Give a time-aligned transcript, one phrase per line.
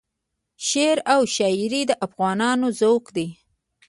[0.67, 3.27] شعر او شایري د افغانانو ذوق دی.